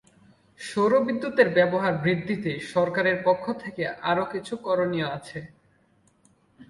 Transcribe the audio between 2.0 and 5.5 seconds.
বৃদ্ধিতে সরকারের পক্ষ থেকে আরও কিছু করণীয় আছে।